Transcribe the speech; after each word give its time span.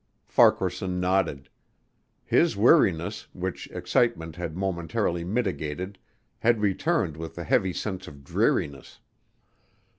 Farquaharson 0.25 0.99
nodded. 0.99 1.47
His 2.25 2.57
weariness, 2.57 3.27
which 3.33 3.67
excitement 3.67 4.35
had 4.35 4.57
momentarily 4.57 5.23
mitigated 5.23 5.99
had 6.39 6.59
returned 6.59 7.15
with 7.15 7.37
a 7.37 7.43
heavy 7.43 7.71
sense 7.71 8.07
of 8.07 8.23
dreariness. 8.23 8.99